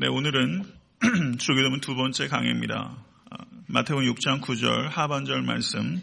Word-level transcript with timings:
네, 0.00 0.06
오늘은 0.06 0.64
주기도문 1.38 1.82
두 1.82 1.94
번째 1.94 2.26
강의입니다. 2.26 2.96
마태복음 3.66 4.10
6장 4.14 4.40
9절 4.40 4.88
하반절 4.88 5.42
말씀 5.42 6.02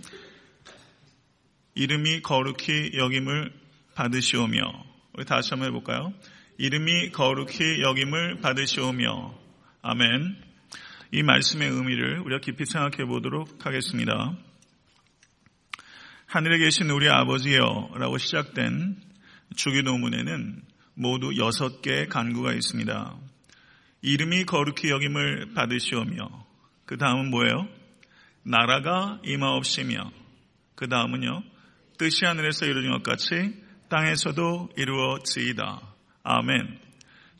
이름이 1.74 2.22
거룩히 2.22 2.92
여김을 2.96 3.52
받으시오며 3.96 4.60
우리 5.14 5.26
다시 5.26 5.50
한번 5.50 5.70
해볼까요? 5.70 6.14
이름이 6.60 7.10
거룩히 7.10 7.82
여김을 7.82 8.40
받으시오며 8.42 9.34
아멘 9.82 10.36
이 11.12 11.24
말씀의 11.24 11.68
의미를 11.68 12.20
우리가 12.20 12.40
깊이 12.40 12.66
생각해 12.66 13.04
보도록 13.06 13.66
하겠습니다. 13.66 14.38
하늘에 16.28 16.60
계신 16.60 16.92
우리 16.92 17.10
아버지여 17.10 17.94
라고 17.96 18.20
시작된 18.20 18.96
주기도문에는 19.56 20.62
모두 20.94 21.36
여섯 21.38 21.82
개의 21.82 22.10
간구가 22.10 22.54
있습니다. 22.54 23.37
이름이 24.02 24.46
거룩히 24.46 24.90
여김을 24.90 25.54
받으시오며 25.54 26.46
그 26.86 26.98
다음은 26.98 27.30
뭐예요? 27.30 27.68
나라가 28.44 29.20
임하옵시며 29.24 30.12
그 30.76 30.88
다음은요 30.88 31.44
뜻이 31.98 32.26
하늘에서 32.26 32.66
이루어진 32.66 32.92
것 32.92 33.04
같이 33.04 33.56
땅에서도 33.90 34.70
이루어지이다. 34.78 35.82
아멘. 36.24 36.80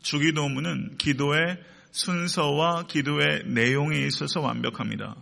주기도문은 0.02 0.96
기도의 0.98 1.58
순서와 1.90 2.84
기도의 2.86 3.44
내용에 3.46 3.98
있어서 4.06 4.40
완벽합니다. 4.40 5.16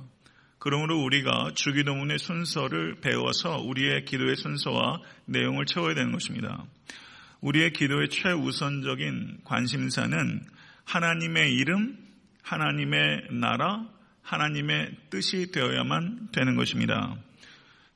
그러므로 0.59 1.03
우리가 1.03 1.53
주기도문의 1.55 2.19
순서를 2.19 2.97
배워서 3.01 3.59
우리의 3.59 4.05
기도의 4.05 4.37
순서와 4.37 5.01
내용을 5.27 5.67
채워야 5.67 5.95
되는 5.95 6.13
것입니다. 6.13 6.65
우리의 7.41 7.73
기도의 7.73 8.09
최우선적인 8.09 9.43
관심사는 9.45 10.47
하나님의 10.87 11.53
이름, 11.53 11.99
하나님의 12.43 13.29
나라, 13.33 13.87
하나님의 14.23 14.97
뜻이 15.11 15.53
되어야만 15.53 16.29
되는 16.33 16.57
것입니다. 16.57 17.17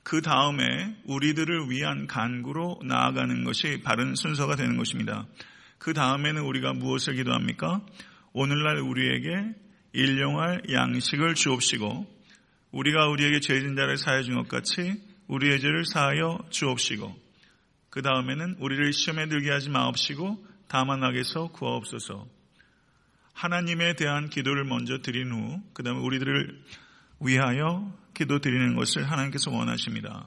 그 0.02 0.20
다음에 0.22 0.96
우리들을 1.04 1.70
위한 1.70 2.06
간구로 2.06 2.80
나아가는 2.84 3.44
것이 3.44 3.80
바른 3.82 4.14
순서가 4.14 4.56
되는 4.56 4.76
것입니다. 4.76 5.26
그 5.78 5.94
다음에는 5.94 6.42
우리가 6.42 6.72
무엇을 6.72 7.14
기도합니까? 7.14 7.80
오늘날 8.32 8.78
우리에게 8.78 9.54
일용할 9.92 10.62
양식을 10.70 11.34
주옵시고 11.34 12.06
우리가 12.72 13.08
우리에게 13.08 13.40
죄진 13.40 13.76
자를 13.76 13.96
사하여 13.96 14.22
준것 14.22 14.48
같이 14.48 15.02
우리의 15.26 15.60
죄를 15.60 15.84
사하여 15.84 16.38
주옵시고 16.50 17.14
그 17.88 18.02
다음에는 18.02 18.56
우리를 18.60 18.92
시험에 18.92 19.26
들게 19.26 19.50
하지 19.50 19.68
마옵시고 19.68 20.44
다만 20.68 21.02
악에서 21.02 21.48
구하옵소서 21.48 22.39
하나님에 23.32 23.94
대한 23.94 24.28
기도를 24.28 24.64
먼저 24.64 24.98
드린 24.98 25.32
후 25.32 25.60
그 25.72 25.82
다음에 25.82 25.98
우리들을 25.98 26.62
위하여 27.20 27.92
기도 28.14 28.38
드리는 28.38 28.74
것을 28.76 29.10
하나님께서 29.10 29.50
원하십니다. 29.50 30.26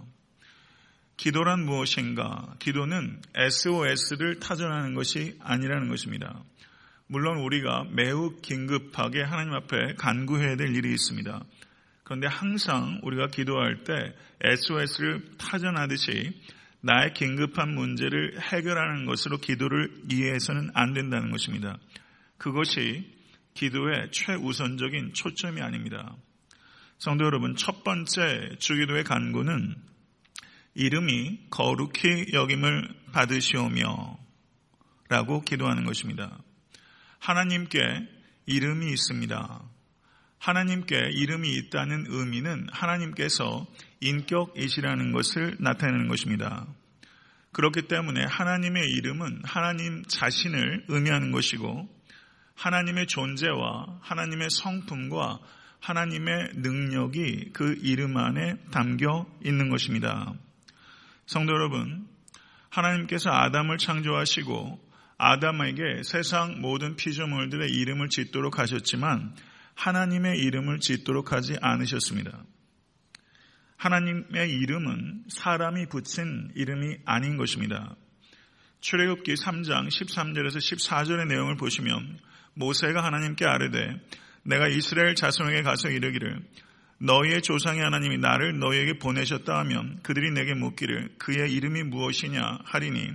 기도란 1.18 1.64
무엇인가? 1.66 2.56
기도는 2.60 3.22
SOS를 3.36 4.40
타전하는 4.40 4.96
것이 4.96 5.38
아니라는 5.42 5.90
것입니다. 5.90 6.44
물론 7.08 7.38
우리가 7.38 7.86
매우 7.92 8.36
긴급하게 8.42 9.22
하나님 9.22 9.54
앞에 9.54 9.94
간구해야 9.96 10.56
될 10.56 10.76
일이 10.76 10.92
있습니다. 10.92 11.44
그런데 12.04 12.28
항상 12.28 13.00
우리가 13.04 13.28
기도할 13.28 13.84
때 13.84 13.94
SOS를 14.42 15.24
타전하듯이 15.38 16.42
나의 16.82 17.14
긴급한 17.14 17.74
문제를 17.74 18.42
해결하는 18.42 19.06
것으로 19.06 19.38
기도를 19.38 19.90
이해해서는 20.12 20.72
안 20.74 20.94
된다는 20.94 21.32
것입니다. 21.32 21.78
그것이 22.44 23.10
기도의 23.54 24.12
최우선적인 24.12 25.14
초점이 25.14 25.62
아닙니다. 25.62 26.14
성도 26.98 27.24
여러분, 27.24 27.56
첫 27.56 27.86
번째 27.86 28.58
주기도의 28.60 29.06
간구는 29.06 29.74
이름이 30.74 31.48
거룩히 31.50 32.34
여김을 32.34 32.96
받으시오며 33.14 34.18
라고 35.08 35.40
기도하는 35.40 35.86
것입니다. 35.86 36.38
하나님께 37.20 37.80
이름이 38.48 38.92
있습니다. 38.92 39.62
하나님께 40.38 41.12
이름이 41.14 41.50
있다는 41.50 42.08
의미는 42.10 42.68
하나님께서 42.74 43.66
인격이시라는 44.02 45.14
것을 45.14 45.56
나타내는 45.62 46.10
것입니다. 46.10 46.68
그렇기 47.54 47.84
때문에 47.84 48.26
하나님의 48.26 48.90
이름은 48.90 49.44
하나님 49.46 50.04
자신을 50.04 50.88
의미하는 50.90 51.32
것이고 51.32 52.03
하나님의 52.56 53.08
존재와 53.08 54.00
하나님의 54.02 54.50
성품과 54.50 55.40
하나님의 55.80 56.52
능력이 56.56 57.52
그 57.54 57.78
이름 57.82 58.16
안에 58.18 58.56
담겨 58.72 59.26
있는 59.44 59.70
것입니다. 59.70 60.34
성도 61.26 61.54
여러분, 61.54 62.08
하나님께서 62.70 63.30
아담을 63.30 63.78
창조하시고 63.78 64.80
아담에게 65.18 66.04
세상 66.04 66.62
모든 66.62 66.96
피조물들의 66.96 67.70
이름을 67.70 68.10
짓도록 68.10 68.60
하셨지만 68.60 69.36
하나님의 69.76 70.40
이름을 70.40 70.80
짓도록 70.80 71.32
하지 71.32 71.58
않으셨습니다. 71.62 72.44
하나님의 73.78 74.50
이름은 74.50 75.26
사람이 75.28 75.88
붙인 75.88 76.52
이름이 76.56 77.00
아닌 77.06 77.38
것입니다. 77.38 77.96
출애굽기 78.80 79.34
3장 79.34 79.88
13절에서 79.88 80.58
14절의 80.58 81.28
내용을 81.28 81.58
보시면 81.58 82.20
모세가 82.56 83.04
하나님께 83.04 83.46
아뢰되 83.46 84.00
내가 84.44 84.68
이스라엘 84.68 85.16
자손에게 85.16 85.62
가서 85.64 85.90
이르기를 85.90 86.42
너희의 87.00 87.42
조상의 87.42 87.82
하나님이 87.82 88.18
나를 88.18 88.60
너희에게 88.60 89.00
보내셨다 89.00 89.58
하면 89.60 90.00
그들이 90.04 90.32
내게 90.32 90.54
묻기를 90.54 91.16
그의 91.18 91.52
이름이 91.54 91.84
무엇이냐 91.84 92.60
하리니 92.64 93.12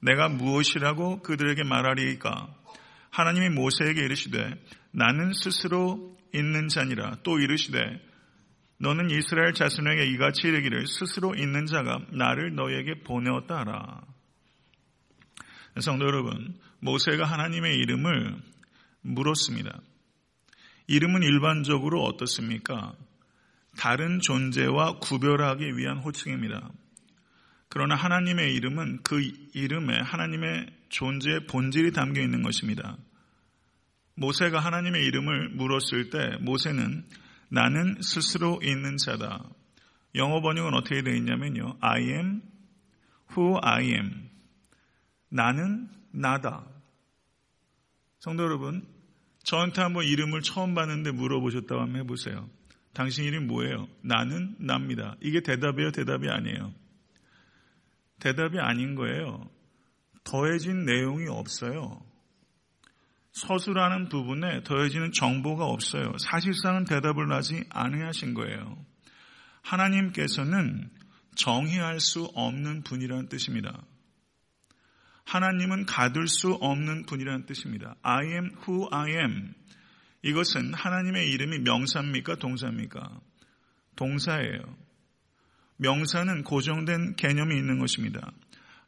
내가 0.00 0.28
무엇이라고 0.28 1.22
그들에게 1.22 1.62
말하리이까 1.64 2.54
하나님이 3.10 3.50
모세에게 3.50 4.04
이르시되 4.04 4.54
나는 4.90 5.32
스스로 5.32 6.16
있는 6.34 6.68
자니라 6.68 7.18
또 7.22 7.38
이르시되 7.38 7.78
너는 8.82 9.10
이스라엘 9.10 9.54
자손에게 9.54 10.06
이같이 10.06 10.48
이르기를 10.48 10.88
스스로 10.88 11.36
있는 11.36 11.66
자가 11.66 12.00
나를 12.10 12.56
너희에게 12.56 13.04
보내었다 13.04 13.58
하라. 13.58 14.00
성도 15.78 16.04
여러분, 16.04 16.58
모세가 16.80 17.24
하나님의 17.24 17.76
이름을 17.76 18.42
물었습니다. 19.02 19.80
이름은 20.86 21.22
일반적으로 21.22 22.02
어떻습니까? 22.04 22.94
다른 23.76 24.20
존재와 24.20 24.98
구별하기 24.98 25.76
위한 25.76 25.98
호칭입니다. 25.98 26.70
그러나 27.68 27.94
하나님의 27.94 28.54
이름은 28.54 29.02
그 29.02 29.22
이름에 29.54 29.98
하나님의 29.98 30.66
존재의 30.90 31.46
본질이 31.46 31.92
담겨 31.92 32.20
있는 32.20 32.42
것입니다. 32.42 32.98
모세가 34.14 34.60
하나님의 34.60 35.04
이름을 35.06 35.50
물었을 35.50 36.10
때 36.10 36.36
모세는 36.40 37.04
나는 37.48 37.96
스스로 38.02 38.60
있는 38.62 38.98
자다. 38.98 39.42
영어 40.16 40.42
번역은 40.42 40.74
어떻게 40.74 41.02
되어 41.02 41.14
있냐면요. 41.14 41.78
I 41.80 42.02
am 42.02 42.42
who 43.30 43.58
I 43.62 43.84
am. 43.86 44.28
나는 45.30 45.88
나다. 46.10 46.66
성도 48.20 48.42
여러분, 48.42 48.86
저한테 49.44 49.82
한번 49.82 50.04
이름을 50.04 50.42
처음 50.42 50.74
봤는데 50.74 51.12
물어보셨다고 51.12 51.80
한번 51.80 52.00
해보세요. 52.00 52.48
당신 52.94 53.24
이름 53.24 53.46
뭐예요? 53.46 53.88
나는 54.02 54.54
납니다. 54.58 55.16
이게 55.20 55.40
대답이에요? 55.40 55.90
대답이 55.92 56.28
아니에요. 56.28 56.72
대답이 58.20 58.58
아닌 58.58 58.94
거예요. 58.94 59.48
더해진 60.24 60.84
내용이 60.84 61.26
없어요. 61.28 62.00
서술하는 63.32 64.08
부분에 64.08 64.62
더해지는 64.62 65.12
정보가 65.12 65.64
없어요. 65.64 66.12
사실상은 66.18 66.84
대답을 66.84 67.32
하지 67.32 67.64
않으신 67.70 68.34
거예요. 68.34 68.76
하나님께서는 69.62 70.90
정의할 71.34 71.98
수 71.98 72.30
없는 72.34 72.82
분이라는 72.82 73.28
뜻입니다. 73.28 73.82
하나님은 75.32 75.86
가둘 75.86 76.28
수 76.28 76.52
없는 76.52 77.06
분이라는 77.06 77.46
뜻입니다. 77.46 77.96
I 78.02 78.26
am 78.26 78.50
who 78.68 78.86
I 78.92 79.12
am. 79.12 79.54
이것은 80.20 80.74
하나님의 80.74 81.30
이름이 81.30 81.60
명사입니까? 81.60 82.34
동사입니까? 82.34 83.18
동사예요. 83.96 84.60
명사는 85.78 86.44
고정된 86.44 87.16
개념이 87.16 87.56
있는 87.56 87.78
것입니다. 87.78 88.30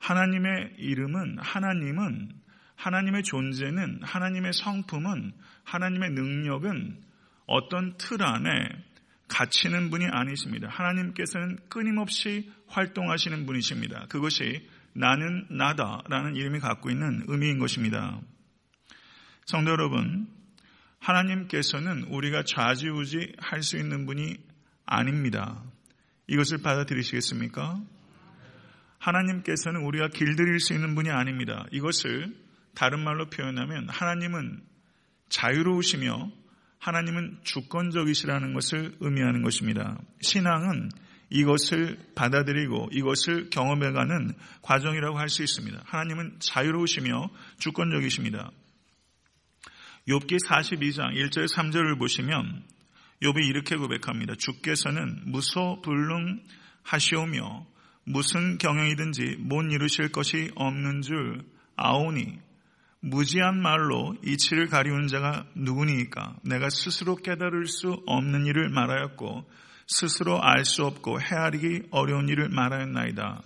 하나님의 0.01 0.75
이름은 0.77 1.39
하나님은 1.39 2.33
하나님의 2.77 3.23
존재는 3.23 4.01
하나님의 4.03 4.53
성품은 4.53 5.33
하나님의 5.65 6.11
능력은 6.11 7.01
어떤 7.47 7.97
틀 7.97 8.23
안에 8.23 8.51
갇히는 9.29 9.89
분이 9.89 10.05
아니십니다. 10.11 10.69
하나님께서는 10.69 11.57
끊임없이 11.71 12.53
활동하시는 12.67 13.47
분이십니다. 13.47 14.09
그것이 14.11 14.69
나는 14.95 15.47
나다라는 15.51 16.37
이름이 16.37 16.61
갖고 16.61 16.91
있는 16.91 17.25
의미인 17.27 17.59
것입니다. 17.59 18.21
성도 19.45 19.73
여러분, 19.73 20.29
하나님께서는 21.01 22.05
우리가 22.05 22.45
좌지우지 22.45 23.35
할 23.39 23.63
수 23.63 23.77
있는 23.77 24.07
분이 24.07 24.37
아닙니다. 24.87 25.63
이것을 26.27 26.59
받아들이시겠습니까? 26.63 27.81
하나님께서는 28.99 29.83
우리가 29.83 30.09
길들일 30.09 30.61
수 30.61 30.73
있는 30.73 30.95
분이 30.95 31.11
아닙니다. 31.11 31.67
이것을 31.73 32.35
다른 32.75 33.01
말로 33.01 33.29
표현하면 33.29 33.89
하나님은 33.89 34.63
자유로우시며 35.29 36.31
하나님은 36.79 37.39
주권적이시라는 37.43 38.55
것을 38.55 38.95
의미하는 39.01 39.43
것입니다. 39.43 39.99
신앙은 40.21 40.91
이것을 41.35 41.99
받아들이고 42.15 42.89
이것을 42.93 43.51
경험해가는 43.51 44.33
과정이라고 44.63 45.19
할 45.19 45.29
수 45.29 45.43
있습니다. 45.43 45.83
하나님은 45.85 46.37
자유로우시며 46.39 47.29
주권적이십니다. 47.59 48.53
욥기 50.07 50.39
42장 50.47 51.17
1절 51.17 51.53
3절을 51.53 51.99
보시면 51.99 52.63
욥이 53.23 53.49
이렇게 53.49 53.75
고백합니다. 53.75 54.35
주께서는 54.39 55.23
무소불능하시오며 55.25 57.67
무슨 58.05 58.59
경영이든지 58.59 59.39
못 59.41 59.63
이루실 59.63 60.13
것이 60.13 60.53
없는 60.55 61.03
줄 61.03 61.43
아오니 61.75 62.39
무지한 63.01 63.61
말로 63.61 64.17
이치를 64.25 64.69
가리운 64.69 65.09
자가 65.09 65.47
누구니까 65.57 66.37
내가 66.45 66.71
스스로 66.71 67.17
깨달을 67.17 67.67
수 67.67 68.05
없는 68.07 68.47
일을 68.47 68.69
말하였고 68.69 69.51
스스로 69.87 70.43
알 70.43 70.65
수 70.65 70.85
없고 70.85 71.21
헤아리기 71.21 71.89
어려운 71.91 72.29
일을 72.29 72.49
말하였나이다. 72.49 73.43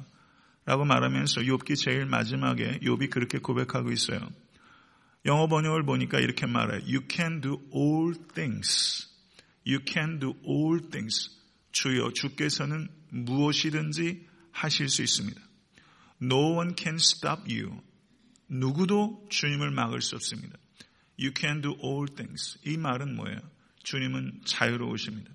라고 0.65 0.85
말하면서 0.85 1.43
욥기 1.43 1.77
제일 1.77 2.05
마지막에 2.07 2.81
욥이 2.81 3.11
그렇게 3.11 3.39
고백하고 3.39 3.91
있어요. 3.91 4.21
영어 5.25 5.47
번역을 5.49 5.85
보니까 5.85 6.21
이렇게 6.21 6.47
말해요. 6.47 6.81
You 6.83 7.01
can 7.11 7.41
do 7.41 7.61
all 7.75 8.15
things. 8.35 9.09
You 9.67 9.81
can 9.87 10.19
do 10.21 10.35
all 10.47 10.91
things. 10.91 11.31
주여 11.73 12.13
주께서는 12.13 12.89
무엇이든지 13.11 14.27
하실 14.53 14.89
수 14.89 15.03
있습니다. 15.03 15.41
No 16.23 16.57
one 16.57 16.75
can 16.77 16.97
stop 16.97 17.43
you. 17.53 17.81
누구도 18.49 19.27
주님을 19.31 19.71
막을 19.71 20.01
수 20.01 20.17
없습니다. 20.17 20.59
You 21.19 21.33
can 21.37 21.63
do 21.63 21.77
all 21.83 22.07
things. 22.15 22.59
이 22.65 22.77
말은 22.77 23.17
뭐예요? 23.17 23.39
주님은 23.83 24.43
자유로우십니다. 24.45 25.31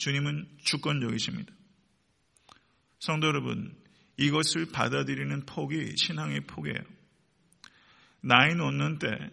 주님은 0.00 0.48
주권적이십니다. 0.64 1.52
성도 3.00 3.26
여러분, 3.26 3.76
이것을 4.16 4.72
받아들이는 4.72 5.44
폭이 5.44 5.94
신앙의 5.96 6.46
폭이에요. 6.46 6.78
나이 8.22 8.54
놓는 8.54 8.98
때 8.98 9.30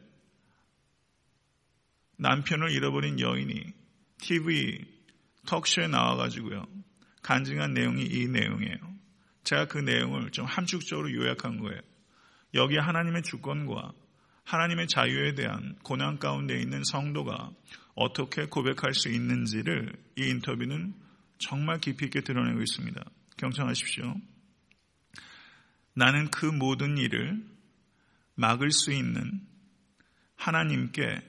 남편을 2.18 2.72
잃어버린 2.72 3.18
여인이 3.22 3.74
TV 4.18 4.86
턱쇼에 5.46 5.88
나와가지고요. 5.88 6.66
간증한 7.22 7.74
내용이 7.74 8.04
이 8.04 8.28
내용이에요. 8.28 8.78
제가 9.46 9.68
그 9.68 9.78
내용을 9.78 10.32
좀 10.32 10.46
함축적으로 10.46 11.14
요약한 11.14 11.60
거예요. 11.60 11.80
여기 12.56 12.76
하나님의 12.76 13.24
주권과 13.24 13.94
하나님의 14.44 14.88
자유에 14.88 15.34
대한 15.34 15.78
고난 15.84 16.20
가운데 16.20 16.60
있는 16.60 16.84
성도가 16.84 17.52
어떻게 17.98 18.46
고백할 18.46 18.94
수 18.94 19.10
있는지를 19.10 19.92
이 20.18 20.30
인터뷰는 20.30 20.94
정말 21.40 21.80
깊이 21.80 22.06
있게 22.06 22.22
드러내고 22.22 22.62
있습니다. 22.62 23.04
경청하십시오. 23.38 24.16
나는 25.96 26.30
그 26.30 26.46
모든 26.46 26.98
일을 26.98 27.44
막을 28.36 28.70
수 28.70 28.94
있는 28.94 29.42
하나님께 30.36 31.22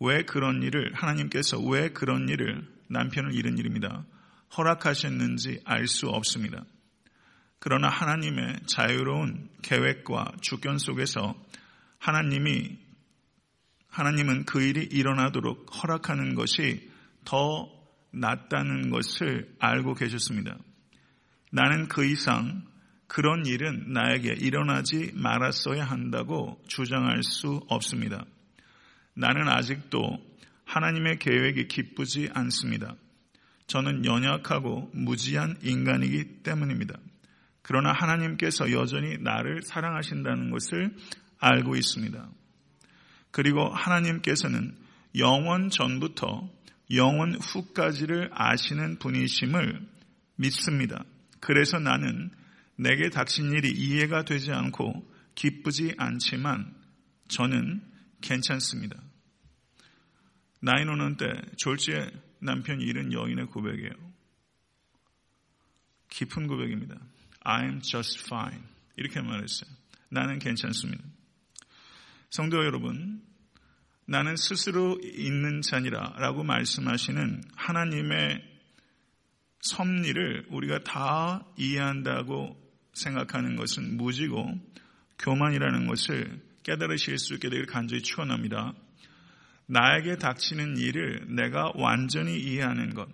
왜 0.00 0.22
그런 0.24 0.60
일을, 0.62 0.92
하나님께서 0.92 1.60
왜 1.60 1.90
그런 1.90 2.28
일을 2.28 2.66
남편을 2.88 3.32
잃은 3.32 3.56
일입니다. 3.56 4.04
허락하셨는지 4.56 5.60
알 5.64 5.86
수 5.86 6.08
없습니다. 6.08 6.64
그러나 7.60 7.88
하나님의 7.88 8.60
자유로운 8.66 9.50
계획과 9.62 10.32
주권 10.40 10.78
속에서 10.78 11.40
하나님이 11.98 12.87
하나님은 13.88 14.44
그 14.44 14.62
일이 14.62 14.84
일어나도록 14.84 15.66
허락하는 15.82 16.34
것이 16.34 16.90
더 17.24 17.68
낫다는 18.10 18.90
것을 18.90 19.54
알고 19.58 19.94
계셨습니다. 19.94 20.56
나는 21.50 21.88
그 21.88 22.04
이상 22.04 22.62
그런 23.06 23.46
일은 23.46 23.92
나에게 23.92 24.34
일어나지 24.34 25.12
말았어야 25.14 25.84
한다고 25.84 26.62
주장할 26.68 27.22
수 27.22 27.64
없습니다. 27.68 28.24
나는 29.14 29.48
아직도 29.48 30.18
하나님의 30.64 31.18
계획이 31.18 31.68
기쁘지 31.68 32.28
않습니다. 32.34 32.94
저는 33.66 34.04
연약하고 34.04 34.90
무지한 34.92 35.56
인간이기 35.62 36.42
때문입니다. 36.42 36.98
그러나 37.62 37.92
하나님께서 37.92 38.70
여전히 38.72 39.18
나를 39.18 39.62
사랑하신다는 39.62 40.50
것을 40.50 40.94
알고 41.38 41.76
있습니다. 41.76 42.28
그리고 43.30 43.68
하나님께서는 43.68 44.76
영원 45.16 45.70
전부터 45.70 46.48
영원 46.94 47.34
후까지를 47.34 48.30
아시는 48.32 48.98
분이심을 48.98 49.86
믿습니다. 50.36 51.04
그래서 51.40 51.78
나는 51.78 52.30
내게 52.76 53.10
닥친 53.10 53.52
일이 53.52 53.70
이해가 53.70 54.24
되지 54.24 54.52
않고 54.52 55.06
기쁘지 55.34 55.94
않지만 55.98 56.74
저는 57.28 57.82
괜찮습니다. 58.20 59.00
나이 60.60 60.84
노는 60.84 61.16
때 61.16 61.26
졸지에 61.56 62.10
남편이 62.40 62.82
잃은 62.84 63.12
여인의 63.12 63.46
고백이에요. 63.46 63.92
깊은 66.08 66.46
고백입니다. 66.46 66.96
I'm 67.44 67.82
just 67.82 68.24
fine. 68.26 68.62
이렇게 68.96 69.20
말했어요. 69.20 69.70
나는 70.08 70.38
괜찮습니다. 70.38 71.04
성도 72.30 72.58
여러분, 72.64 73.22
나는 74.06 74.36
스스로 74.36 74.98
있는 75.02 75.62
자니라 75.62 76.14
라고 76.18 76.44
말씀하시는 76.44 77.42
하나님의 77.56 78.42
섭리를 79.60 80.46
우리가 80.50 80.80
다 80.80 81.46
이해한다고 81.56 82.56
생각하는 82.92 83.56
것은 83.56 83.96
무지고 83.96 84.54
교만이라는 85.18 85.86
것을 85.86 86.40
깨달으실 86.64 87.18
수 87.18 87.34
있게 87.34 87.48
되길 87.48 87.66
간절히 87.66 88.02
축원합니다. 88.02 88.74
나에게 89.66 90.16
닥치는 90.16 90.76
일을 90.76 91.34
내가 91.34 91.72
완전히 91.74 92.38
이해하는 92.38 92.94
것, 92.94 93.08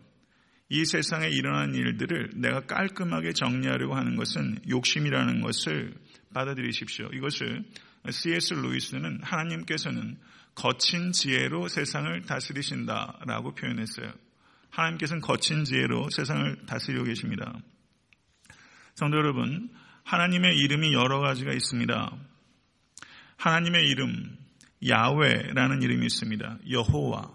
이 0.68 0.84
세상에 0.84 1.28
일어나는 1.28 1.74
일들을 1.74 2.32
내가 2.36 2.66
깔끔하게 2.66 3.32
정리하려고 3.32 3.94
하는 3.94 4.16
것은 4.16 4.58
욕심이라는 4.68 5.40
것을 5.40 5.94
받아들이십시오. 6.32 7.10
이것을 7.12 7.64
C.S. 8.10 8.54
루이스는 8.54 9.20
하나님께서는 9.22 10.18
거친 10.54 11.12
지혜로 11.12 11.68
세상을 11.68 12.22
다스리신다라고 12.22 13.54
표현했어요. 13.54 14.12
하나님께서는 14.70 15.20
거친 15.20 15.64
지혜로 15.64 16.10
세상을 16.10 16.66
다스리고 16.66 17.04
계십니다. 17.04 17.58
성도 18.94 19.16
여러분, 19.16 19.70
하나님의 20.04 20.56
이름이 20.58 20.92
여러 20.92 21.20
가지가 21.20 21.52
있습니다. 21.52 22.12
하나님의 23.36 23.88
이름, 23.88 24.36
야훼라는 24.86 25.82
이름이 25.82 26.06
있습니다. 26.06 26.58
여호와. 26.70 27.30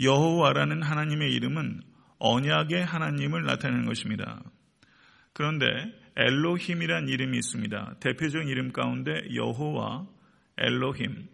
여호와라는 0.00 0.82
하나님의 0.82 1.32
이름은 1.32 1.82
언약의 2.18 2.84
하나님을 2.84 3.44
나타내는 3.44 3.86
것입니다. 3.86 4.42
그런데 5.32 5.66
엘로힘이란 6.16 7.08
이름이 7.08 7.36
있습니다. 7.38 7.96
대표적인 8.00 8.48
이름 8.48 8.72
가운데 8.72 9.22
여호와, 9.34 10.06
엘로힘. 10.58 11.28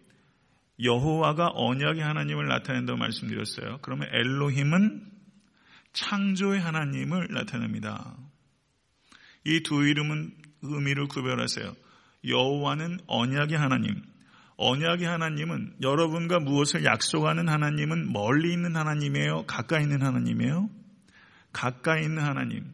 여호와가 0.81 1.51
언약의 1.53 2.03
하나님을 2.03 2.47
나타낸다고 2.47 2.97
말씀드렸어요. 2.97 3.79
그러면 3.81 4.09
엘로힘은 4.11 5.11
창조의 5.93 6.59
하나님을 6.59 7.27
나타냅니다. 7.31 8.17
이 9.45 9.61
두 9.61 9.85
이름은 9.87 10.31
의미를 10.63 11.07
구별하세요. 11.07 11.75
여호와는 12.25 12.99
언약의 13.07 13.57
하나님, 13.57 14.01
언약의 14.57 15.05
하나님은 15.05 15.75
여러분과 15.81 16.39
무엇을 16.39 16.85
약속하는 16.85 17.49
하나님은 17.49 18.11
멀리 18.11 18.53
있는 18.53 18.75
하나님이에요? 18.75 19.43
가까이 19.45 19.83
있는 19.83 20.01
하나님이에요? 20.01 20.69
가까이 21.51 22.03
있는 22.03 22.23
하나님. 22.23 22.73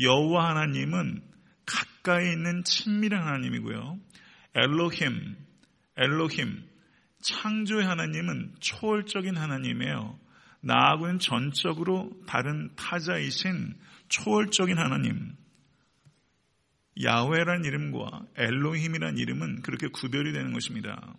여호와 0.00 0.50
하나님은 0.50 1.22
가까이 2.02 2.32
있는 2.32 2.64
친밀한 2.64 3.22
하나님이고요. 3.22 3.98
엘로힘, 4.54 5.36
엘로힘, 5.96 6.64
창조의 7.22 7.84
하나님은 7.84 8.54
초월적인 8.60 9.36
하나님이에요. 9.36 10.18
나하고는 10.62 11.18
전적으로 11.18 12.10
다른 12.26 12.70
타자이신 12.76 13.74
초월적인 14.08 14.78
하나님. 14.78 15.34
야훼란 17.02 17.64
이름과 17.64 18.26
엘로힘이란 18.36 19.16
이름은 19.16 19.62
그렇게 19.62 19.88
구별이 19.88 20.32
되는 20.32 20.52
것입니다. 20.52 21.14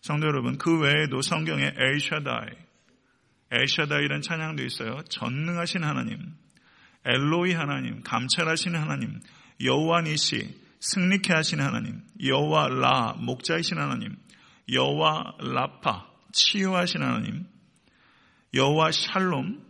성도 0.00 0.26
여러분, 0.26 0.58
그 0.58 0.80
외에도 0.80 1.20
성경에 1.22 1.72
엘샤다이, 1.76 2.48
엘샤다이라는 3.50 4.22
찬양도 4.22 4.64
있어요. 4.64 5.02
전능하신 5.08 5.84
하나님, 5.84 6.18
엘로이 7.04 7.52
하나님, 7.52 8.02
감찰하시는 8.02 8.78
하나님, 8.78 9.20
여호와 9.62 10.02
니시, 10.02 10.54
승리케 10.80 11.32
하시는 11.32 11.64
하나님, 11.64 12.02
여호와 12.22 12.68
라, 12.68 13.14
목자이신 13.18 13.78
하나님, 13.78 14.16
여호와 14.72 15.36
라파, 15.40 16.06
치유하시는 16.32 17.06
하나님, 17.06 17.46
여호와 18.54 18.92
샬롬, 18.92 19.64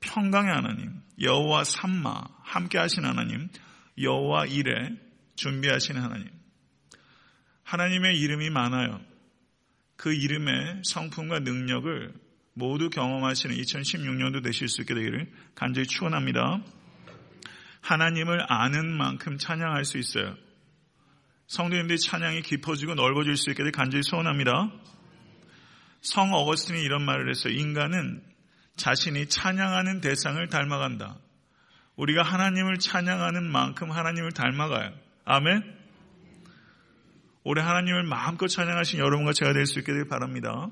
평강의 0.00 0.52
하나님, 0.52 1.00
여호와 1.20 1.64
삼마, 1.64 2.22
함께 2.42 2.78
하신 2.78 3.04
하나님, 3.04 3.48
여호와 4.00 4.46
이레, 4.46 4.92
준비하시는 5.36 6.00
하나님. 6.00 6.28
하나님의 7.64 8.18
이름이 8.18 8.50
많아요. 8.50 9.00
그 9.96 10.12
이름의 10.12 10.82
성품과 10.84 11.40
능력을 11.40 12.12
모두 12.54 12.90
경험하시는 12.90 13.54
2016년도 13.54 14.42
되실 14.42 14.68
수 14.68 14.80
있게 14.82 14.94
되기를 14.94 15.30
간절히 15.54 15.86
축원합니다. 15.86 16.62
하나님을 17.80 18.44
아는 18.48 18.96
만큼 18.96 19.38
찬양할 19.38 19.84
수 19.84 19.98
있어요. 19.98 20.34
성도님들의 21.46 21.98
찬양이 21.98 22.42
깊어지고 22.42 22.94
넓어질 22.94 23.36
수 23.36 23.50
있게 23.50 23.62
되길 23.62 23.72
간절히 23.72 24.02
소원합니다. 24.02 24.70
성 26.00 26.32
어거스틴이 26.32 26.80
이런 26.82 27.04
말을 27.04 27.28
했어요. 27.28 27.52
인간은 27.52 28.22
자신이 28.76 29.26
찬양하는 29.26 30.00
대상을 30.00 30.46
닮아간다. 30.48 31.16
우리가 31.96 32.22
하나님을 32.22 32.78
찬양하는 32.78 33.44
만큼 33.50 33.90
하나님을 33.90 34.32
닮아가요. 34.32 34.92
아멘? 35.24 35.80
올해 37.42 37.62
하나님을 37.62 38.04
마음껏 38.04 38.46
찬양하신 38.46 39.00
여러분과 39.00 39.32
제가 39.32 39.52
될 39.52 39.66
수 39.66 39.80
있게 39.80 39.92
되길 39.92 40.08
바랍니다. 40.08 40.68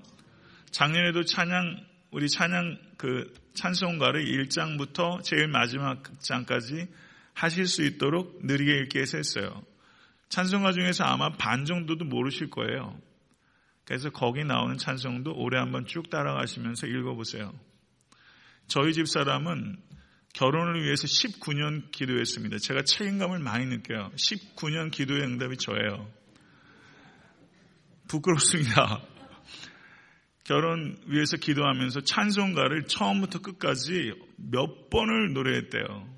작년에도 0.70 1.24
찬양, 1.24 1.84
우리 2.10 2.28
찬양 2.28 2.78
그 2.96 3.32
찬송가를 3.54 4.24
1장부터 4.24 5.22
제일 5.22 5.48
마지막 5.48 6.02
장까지 6.20 6.88
하실 7.34 7.66
수 7.66 7.84
있도록 7.84 8.40
느리게 8.44 8.80
읽게 8.80 9.00
해서 9.00 9.18
했어요. 9.18 9.62
찬송가 10.28 10.72
중에서 10.72 11.04
아마 11.04 11.30
반 11.30 11.64
정도도 11.64 12.04
모르실 12.04 12.50
거예요. 12.50 12.98
그래서 13.84 14.10
거기 14.10 14.44
나오는 14.44 14.76
찬송도 14.76 15.34
올해 15.36 15.58
한번 15.58 15.86
쭉 15.86 16.10
따라가시면서 16.10 16.86
읽어보세요. 16.86 17.52
저희 18.66 18.92
집 18.92 19.08
사람은 19.08 19.78
결혼을 20.34 20.84
위해서 20.84 21.06
19년 21.06 21.90
기도했습니다. 21.90 22.58
제가 22.58 22.82
책임감을 22.82 23.38
많이 23.38 23.66
느껴요. 23.66 24.10
19년 24.14 24.90
기도의 24.90 25.22
응답이 25.22 25.56
저예요. 25.56 26.08
부끄럽습니다. 28.08 29.02
결혼 30.48 30.96
위해서 31.04 31.36
기도하면서 31.36 32.00
찬송가를 32.00 32.86
처음부터 32.86 33.40
끝까지 33.40 34.14
몇 34.38 34.88
번을 34.88 35.34
노래했대요. 35.34 36.08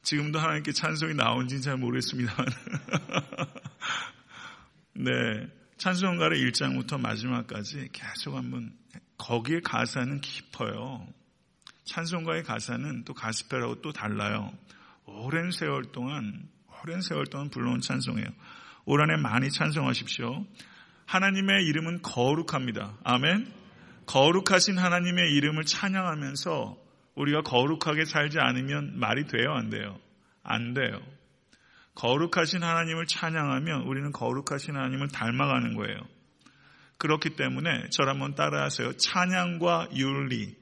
지금도 0.00 0.38
하나님께 0.38 0.72
찬송이 0.72 1.12
나온지는 1.12 1.60
잘 1.60 1.76
모르겠습니다. 1.76 2.32
네. 4.96 5.10
찬송가를 5.76 6.38
1장부터 6.38 6.98
마지막까지 6.98 7.90
계속 7.92 8.36
한번 8.36 8.72
거기에 9.18 9.60
가사는 9.60 10.22
깊어요. 10.22 11.06
찬송가의 11.84 12.44
가사는 12.44 13.04
또 13.04 13.12
가스펠하고 13.12 13.82
또 13.82 13.92
달라요. 13.92 14.50
오랜 15.04 15.50
세월 15.50 15.92
동안 15.92 16.48
오랜 16.82 17.02
세월 17.02 17.26
동안 17.26 17.50
불러온 17.50 17.82
찬송이에요. 17.82 18.28
올 18.86 19.02
한해 19.02 19.20
많이 19.20 19.50
찬송하십시오. 19.50 20.46
하나님의 21.06 21.66
이름은 21.66 22.02
거룩합니다. 22.02 22.98
아멘. 23.04 23.52
거룩하신 24.06 24.78
하나님의 24.78 25.32
이름을 25.34 25.64
찬양하면서 25.64 26.76
우리가 27.14 27.42
거룩하게 27.42 28.04
살지 28.04 28.38
않으면 28.38 28.98
말이 28.98 29.26
돼요, 29.26 29.52
안 29.52 29.70
돼요? 29.70 29.98
안 30.42 30.74
돼요. 30.74 31.00
거룩하신 31.94 32.62
하나님을 32.62 33.06
찬양하면 33.06 33.82
우리는 33.82 34.10
거룩하신 34.10 34.74
하나님을 34.76 35.08
닮아가는 35.08 35.74
거예요. 35.76 35.96
그렇기 36.98 37.36
때문에 37.36 37.88
저를 37.90 38.12
한번 38.12 38.34
따라하세요. 38.34 38.96
찬양과 38.96 39.90
윤리. 39.96 40.56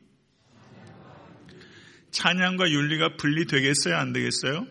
찬양과 2.11 2.70
윤리가 2.70 3.16
분리되겠어요? 3.16 3.96
안 3.96 4.12
되겠어요? 4.12 4.66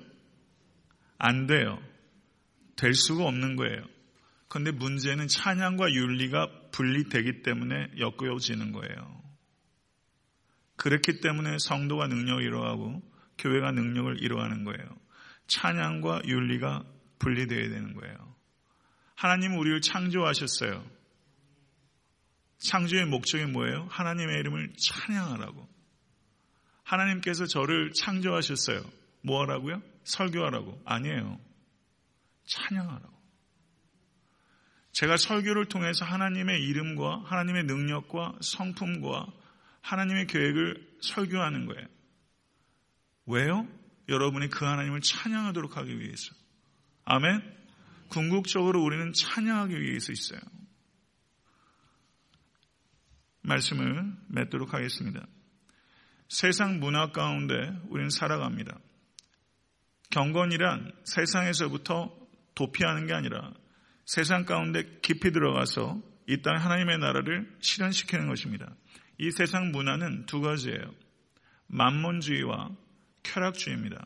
안 1.17 1.47
돼요. 1.47 1.79
될 2.75 2.93
수가 2.93 3.25
없는 3.25 3.55
거예요. 3.55 3.83
그런데 4.51 4.71
문제는 4.71 5.29
찬양과 5.29 5.93
윤리가 5.93 6.71
분리되기 6.73 7.41
때문에 7.41 7.87
엮여지는 7.97 8.73
거예요. 8.73 9.23
그렇기 10.75 11.21
때문에 11.21 11.57
성도가 11.57 12.07
능력을 12.07 12.43
이루어가고 12.43 13.01
교회가 13.37 13.71
능력을 13.71 14.21
이루어가는 14.21 14.65
거예요. 14.65 14.85
찬양과 15.47 16.23
윤리가 16.25 16.83
분리되어야 17.19 17.69
되는 17.69 17.93
거예요. 17.93 18.35
하나님은 19.15 19.57
우리를 19.57 19.79
창조하셨어요. 19.79 20.85
창조의 22.57 23.05
목적이 23.05 23.45
뭐예요? 23.45 23.87
하나님의 23.89 24.37
이름을 24.37 24.73
찬양하라고. 24.73 25.65
하나님께서 26.83 27.45
저를 27.45 27.93
창조하셨어요. 27.93 28.83
뭐 29.21 29.43
하라고요? 29.43 29.81
설교하라고. 30.03 30.81
아니에요. 30.83 31.39
찬양하라고. 32.47 33.20
제가 34.91 35.17
설교를 35.17 35.65
통해서 35.65 36.05
하나님의 36.05 36.63
이름과 36.63 37.23
하나님의 37.25 37.63
능력과 37.63 38.39
성품과 38.41 39.27
하나님의 39.81 40.27
계획을 40.27 40.97
설교하는 41.01 41.65
거예요. 41.65 41.87
왜요? 43.25 43.67
여러분이 44.09 44.49
그 44.49 44.65
하나님을 44.65 45.01
찬양하도록 45.01 45.77
하기 45.77 45.99
위해서. 45.99 46.33
아멘? 47.05 47.41
궁극적으로 48.09 48.83
우리는 48.83 49.13
찬양하기 49.13 49.79
위해서 49.79 50.11
있어요. 50.11 50.39
말씀을 53.41 54.13
맺도록 54.27 54.73
하겠습니다. 54.73 55.25
세상 56.27 56.79
문화 56.79 57.11
가운데 57.11 57.53
우리는 57.89 58.09
살아갑니다. 58.09 58.77
경건이란 60.11 60.91
세상에서부터 61.05 62.15
도피하는 62.53 63.07
게 63.07 63.13
아니라 63.13 63.53
세상 64.13 64.43
가운데 64.43 64.83
깊이 65.01 65.31
들어가서 65.31 66.01
이 66.27 66.41
땅 66.41 66.57
하나님의 66.57 66.97
나라를 66.97 67.49
실현시키는 67.61 68.27
것입니다. 68.27 68.75
이 69.17 69.31
세상 69.31 69.71
문화는 69.71 70.25
두 70.25 70.41
가지예요. 70.41 70.93
만몬주의와 71.67 72.71
쾌락주의입니다. 73.23 74.05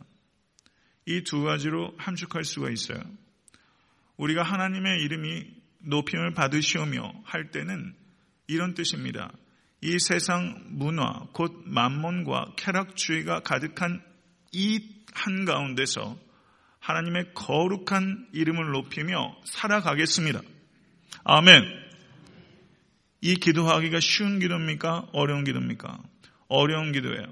이 1.07 1.23
두 1.23 1.41
가지로 1.41 1.95
함축할 1.97 2.43
수가 2.43 2.69
있어요. 2.69 2.99
우리가 4.17 4.43
하나님의 4.43 5.01
이름이 5.05 5.47
높임을 5.79 6.35
받으시오며 6.35 7.23
할 7.23 7.49
때는 7.49 7.95
이런 8.45 8.75
뜻입니다. 8.75 9.31
이 9.81 9.97
세상 9.97 10.67
문화, 10.69 11.25
곧 11.33 11.63
만몬과 11.65 12.53
쾌락주의가 12.57 13.39
가득한 13.39 14.03
이 14.51 14.87
한가운데서 15.13 16.24
하나님의 16.85 17.33
거룩한 17.33 18.27
이름을 18.31 18.71
높이며 18.71 19.35
살아가겠습니다. 19.43 20.39
아멘. 21.23 21.63
이 23.21 23.33
기도하기가 23.35 23.99
쉬운 23.99 24.37
기도입니까? 24.37 25.07
어려운 25.11 25.43
기도입니까? 25.43 25.97
어려운 26.47 26.91
기도예요. 26.91 27.25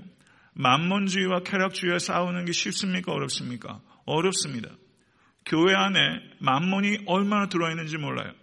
만몬주의와 0.54 1.42
쾌락주의와 1.44 2.00
싸우는 2.00 2.46
게 2.46 2.52
쉽습니까? 2.52 3.12
어렵습니까? 3.12 3.80
어렵습니다. 4.06 4.70
교회 5.46 5.76
안에 5.76 6.00
만몬이 6.40 7.04
얼마나 7.06 7.48
들어와 7.48 7.70
있는지 7.70 7.98
몰라요. 7.98 8.34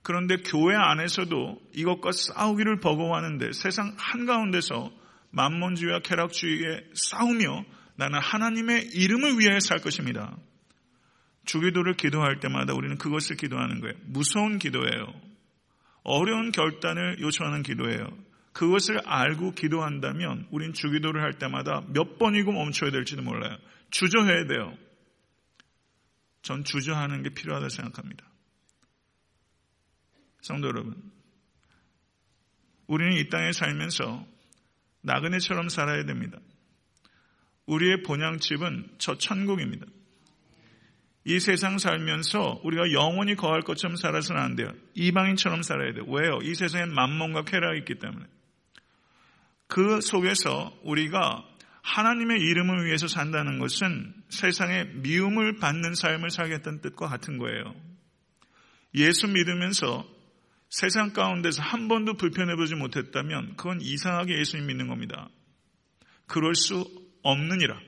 그런데 0.00 0.36
교회 0.36 0.76
안에서도 0.76 1.60
이것과 1.74 2.12
싸우기를 2.12 2.80
버거워하는데 2.80 3.52
세상 3.52 3.94
한가운데서 3.98 4.90
만몬주의와 5.30 6.00
쾌락주의에 6.00 6.84
싸우며 6.94 7.66
나는 7.96 8.18
하나님의 8.20 8.88
이름을 8.88 9.38
위해 9.38 9.58
살 9.60 9.78
것입니다. 9.78 10.36
주기도를 11.44 11.94
기도할 11.94 12.40
때마다 12.40 12.74
우리는 12.74 12.98
그것을 12.98 13.36
기도하는 13.36 13.80
거예요. 13.80 13.94
무서운 14.04 14.58
기도예요. 14.58 15.06
어려운 16.02 16.52
결단을 16.52 17.20
요청하는 17.20 17.62
기도예요. 17.62 18.06
그것을 18.52 19.00
알고 19.04 19.52
기도한다면 19.52 20.46
우린 20.50 20.72
주기도를 20.72 21.22
할 21.22 21.38
때마다 21.38 21.82
몇 21.88 22.18
번이고 22.18 22.52
멈춰야 22.52 22.90
될지도 22.90 23.22
몰라요. 23.22 23.56
주저해야 23.90 24.46
돼요. 24.46 24.76
전 26.42 26.64
주저하는 26.64 27.22
게 27.22 27.30
필요하다고 27.30 27.68
생각합니다. 27.68 28.24
성도 30.40 30.68
여러분, 30.68 30.94
우리는 32.86 33.16
이 33.18 33.28
땅에 33.28 33.52
살면서 33.52 34.24
나그네처럼 35.02 35.68
살아야 35.68 36.04
됩니다. 36.04 36.38
우리의 37.66 38.02
본향집은 38.02 38.94
저 38.98 39.18
천국입니다. 39.18 39.86
이 41.24 41.40
세상 41.40 41.78
살면서 41.78 42.60
우리가 42.62 42.92
영원히 42.92 43.34
거할 43.34 43.62
것처럼 43.62 43.96
살아서는 43.96 44.40
안 44.40 44.54
돼요. 44.54 44.72
이방인처럼 44.94 45.62
살아야 45.62 45.92
돼요. 45.92 46.04
왜요? 46.06 46.38
이 46.42 46.54
세상엔 46.54 46.94
만mon과 46.94 47.42
쾌락이 47.42 47.80
있기 47.80 47.96
때문에. 47.98 48.24
그 49.66 50.00
속에서 50.00 50.72
우리가 50.84 51.44
하나님의 51.82 52.40
이름을 52.40 52.86
위해서 52.86 53.08
산다는 53.08 53.58
것은 53.58 54.14
세상의 54.28 54.86
미움을 55.02 55.56
받는 55.56 55.94
삶을 55.94 56.30
살겠다는 56.30 56.80
뜻과 56.80 57.08
같은 57.08 57.38
거예요. 57.38 57.74
예수 58.94 59.26
믿으면서 59.26 60.06
세상 60.68 61.12
가운데서 61.12 61.62
한 61.62 61.88
번도 61.88 62.14
불편해 62.14 62.54
보지 62.54 62.74
못했다면 62.74 63.56
그건 63.56 63.80
이상하게 63.80 64.38
예수님 64.38 64.66
믿는 64.66 64.88
겁니다. 64.88 65.28
그럴 66.26 66.54
수 66.54 66.84
없느니라. 67.30 67.80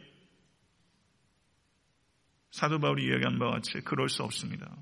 사도 2.51 2.79
바울이 2.81 3.05
이야기한 3.07 3.39
바와 3.39 3.53
같이 3.53 3.73
그럴 3.85 4.09
수 4.09 4.23
없습니다. 4.23 4.77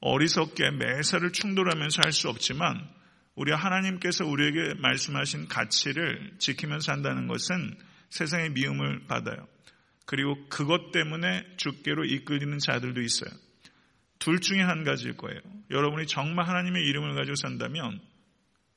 어리석게 0.00 0.70
매사를 0.72 1.30
충돌하면서 1.32 2.02
할 2.04 2.12
수 2.12 2.28
없지만 2.28 2.88
우리 3.34 3.52
하나님께서 3.52 4.26
우리에게 4.26 4.74
말씀하신 4.74 5.48
가치를 5.48 6.34
지키면서 6.38 6.92
한다는 6.92 7.26
것은 7.26 7.78
세상의 8.10 8.50
미움을 8.50 9.06
받아요. 9.06 9.46
그리고 10.04 10.36
그것 10.48 10.90
때문에 10.90 11.46
죽게로 11.56 12.04
이끌리는 12.04 12.58
자들도 12.58 13.00
있어요. 13.00 13.30
둘 14.18 14.40
중에 14.40 14.60
한 14.60 14.84
가지일 14.84 15.16
거예요. 15.16 15.40
여러분이 15.70 16.06
정말 16.06 16.48
하나님의 16.48 16.84
이름을 16.84 17.14
가지고 17.14 17.36
산다면 17.36 18.00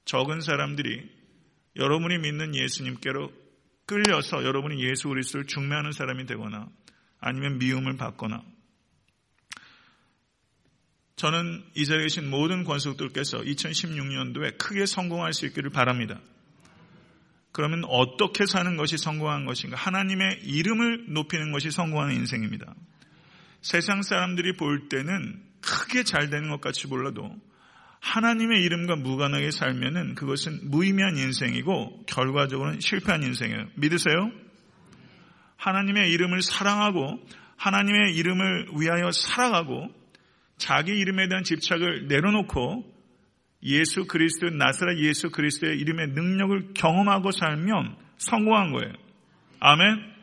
적은 0.06 0.42
사람들이 0.42 1.23
여러분이 1.75 2.20
믿는 2.20 2.56
예수님께로 2.56 3.32
끌려서 3.86 4.44
여러분이 4.44 4.84
예수 4.84 5.10
그리스도를 5.10 5.46
중매하는 5.48 5.92
사람이 5.92 6.25
되거나 6.25 6.70
아니면 7.20 7.58
미움을 7.58 7.98
받거나 7.98 8.44
저는 11.15 11.63
이 11.75 11.86
자리에 11.86 12.03
계신 12.03 12.30
모든 12.30 12.63
권속들께서 12.63 13.39
2016년도에 13.39 14.58
크게 14.58 14.86
성공할 14.86 15.34
수 15.34 15.46
있기를 15.46 15.70
바랍니다. 15.70 16.20
그러면 17.53 17.84
어떻게 17.86 18.46
사는 18.46 18.75
것이 18.77 18.98
성공한 18.98 19.46
것인가? 19.46 19.77
하나님의 19.77 20.42
이름을 20.44 21.13
높이는 21.13 21.51
것이 21.51 21.70
성공하는 21.72 22.15
인생입니다. 22.15 22.74
세상 23.62 24.01
사람들이 24.01 24.58
볼 24.58 24.89
때는 24.89 25.42
크게 25.62 26.03
잘 26.03 26.30
되는 26.30 26.50
것 26.50 26.60
같이 26.60 26.88
몰라도 26.88 27.39
하나님의 28.03 28.62
이름과 28.63 28.98
무관하게 28.98 29.51
살면은 29.51 30.15
그것은 30.15 30.69
무의미한 30.69 31.17
인생이고 31.17 32.03
결과적으로는 32.05 32.81
실패한 32.81 33.24
인생이에요. 33.24 33.67
믿으세요? 33.75 34.29
하나님의 35.55 36.12
이름을 36.12 36.41
사랑하고 36.41 37.25
하나님의 37.55 38.13
이름을 38.15 38.67
위하여 38.77 39.10
살아가고 39.12 39.88
자기 40.57 40.91
이름에 40.91 41.29
대한 41.29 41.45
집착을 41.45 42.07
내려놓고 42.07 42.91
예수 43.63 44.05
그리스도 44.05 44.50
나사렛 44.50 45.00
예수 45.00 45.29
그리스도의 45.31 45.79
이름의 45.79 46.10
능력을 46.10 46.74
경험하고 46.74 47.31
살면 47.31 47.95
성공한 48.17 48.74
거예요. 48.74 48.91
아멘. 49.62 50.13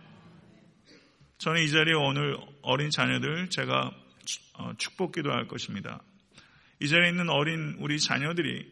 저는 1.38 1.62
이 1.62 1.70
자리에 1.70 1.94
오늘 1.94 2.36
어린 2.60 2.90
자녀들 2.90 3.48
제가 3.48 3.90
어, 4.58 4.72
축복 4.76 5.12
기도 5.12 5.32
할 5.32 5.48
것입니다. 5.48 6.02
이 6.80 6.88
자리에 6.88 7.10
있는 7.10 7.28
어린 7.28 7.76
우리 7.78 7.98
자녀들이 7.98 8.66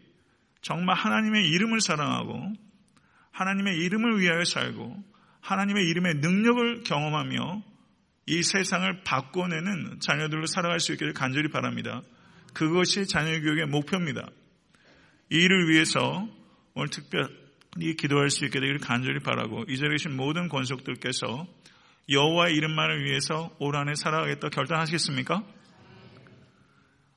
정말 0.63 0.97
하나님의 0.97 1.49
이름을 1.49 1.81
사랑하고 1.81 2.53
하나님의 3.31 3.79
이름을 3.79 4.21
위하여 4.21 4.45
살고 4.45 4.97
하나님의 5.41 5.85
이름의 5.89 6.15
능력을 6.17 6.83
경험하며 6.83 7.63
이 8.27 8.43
세상을 8.43 9.05
바꿔내는 9.05 10.01
자녀들로 10.01 10.47
살아갈 10.47 10.81
수 10.81 10.93
있기를 10.93 11.15
간절히 11.15 11.49
바랍니다. 11.49 12.03
그것이 12.53 13.07
자녀 13.07 13.41
교육의 13.41 13.67
목표입니다. 13.67 14.29
이 15.31 15.37
일을 15.37 15.71
위해서 15.71 16.29
오늘 16.75 16.89
특별히 16.89 17.97
기도할 17.99 18.31
수 18.31 18.45
있게 18.45 18.61
되기를 18.61 18.81
간절히 18.81 19.21
바라고 19.21 19.65
이 19.69 19.77
자리에 19.77 19.93
계신 19.93 20.17
모든 20.17 20.49
권속들께서 20.49 21.47
여호와의 22.11 22.55
이름만을 22.57 23.05
위해서 23.05 23.55
올 23.59 23.77
한해 23.77 23.95
살아가겠다 23.95 24.49
결단하시겠습니까? 24.49 25.45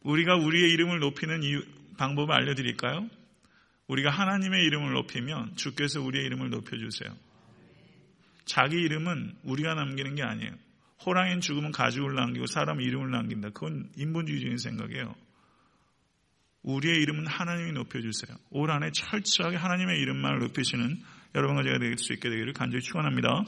우리가 0.03 0.35
우리의 0.35 0.71
이름을 0.71 0.99
높이는 0.99 1.43
이유, 1.43 1.63
방법을 1.97 2.33
알려드릴까요? 2.33 3.07
우리가 3.87 4.09
하나님의 4.09 4.63
이름을 4.65 4.93
높이면 4.93 5.55
주께서 5.55 6.01
우리의 6.01 6.25
이름을 6.25 6.49
높여주세요. 6.49 7.15
자기 8.45 8.77
이름은 8.77 9.35
우리가 9.43 9.73
남기는 9.75 10.15
게 10.15 10.23
아니에요. 10.23 10.51
호랑이는 11.05 11.41
죽으면 11.41 11.71
가죽을 11.71 12.15
남기고 12.15 12.45
사람 12.45 12.79
이름을 12.79 13.11
남긴다. 13.11 13.49
그건 13.49 13.89
인본주의적인 13.97 14.57
생각이에요. 14.57 15.15
우리의 16.63 17.01
이름은 17.01 17.27
하나님이 17.27 17.71
높여주세요. 17.73 18.37
올 18.51 18.71
한해 18.71 18.91
철저하게 18.91 19.57
하나님의 19.57 19.99
이름만을 19.99 20.39
높이시는 20.39 21.01
여러분과 21.33 21.63
제가 21.63 21.79
될 21.79 21.97
수 21.97 22.13
있게 22.13 22.29
되기를 22.29 22.53
간절히 22.53 22.83
축원합니다. 22.83 23.45